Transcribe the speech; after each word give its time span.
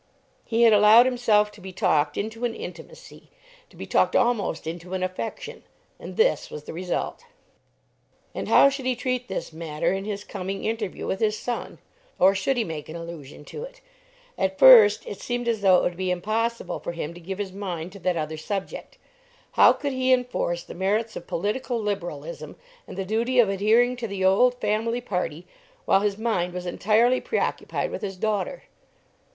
He 0.45 0.63
had 0.63 0.73
allowed 0.73 1.05
himself 1.05 1.51
to 1.51 1.61
be 1.61 1.71
talked 1.71 2.17
into 2.17 2.43
an 2.43 2.55
intimacy, 2.55 3.29
to 3.69 3.75
be 3.75 3.85
talked 3.85 4.15
almost 4.15 4.65
into 4.65 4.95
an 4.95 5.03
affection. 5.03 5.61
And 5.99 6.17
this 6.17 6.49
was 6.49 6.63
the 6.63 6.73
result! 6.73 7.25
And 8.33 8.47
how 8.47 8.69
should 8.69 8.87
he 8.87 8.95
treat 8.95 9.27
this 9.27 9.53
matter 9.53 9.93
in 9.93 10.05
his 10.05 10.23
coming 10.23 10.65
interview 10.65 11.05
with 11.05 11.19
his 11.19 11.37
son; 11.37 11.77
or 12.17 12.33
should 12.33 12.57
he 12.57 12.63
make 12.63 12.89
an 12.89 12.95
allusion 12.95 13.45
to 13.45 13.61
it? 13.61 13.79
At 14.39 14.57
first 14.57 15.05
it 15.05 15.21
seemed 15.21 15.47
as 15.47 15.61
though 15.61 15.77
it 15.77 15.83
would 15.83 15.97
be 15.97 16.09
impossible 16.09 16.79
for 16.79 16.93
him 16.93 17.13
to 17.13 17.21
give 17.21 17.37
his 17.37 17.53
mind 17.53 17.91
to 17.91 17.99
that 17.99 18.17
other 18.17 18.37
subject. 18.37 18.97
How 19.51 19.71
could 19.71 19.93
he 19.93 20.11
enforce 20.11 20.63
the 20.63 20.73
merits 20.73 21.15
of 21.15 21.27
political 21.27 21.79
Liberalism, 21.79 22.55
and 22.87 22.97
the 22.97 23.05
duty 23.05 23.37
of 23.37 23.49
adhering 23.49 23.95
to 23.97 24.07
the 24.07 24.25
old 24.25 24.55
family 24.55 24.99
party, 24.99 25.45
while 25.85 25.99
his 26.01 26.17
mind 26.17 26.55
was 26.55 26.65
entirely 26.65 27.21
preoccupied 27.21 27.91
with 27.91 28.01
his 28.01 28.17
daughter? 28.17 28.63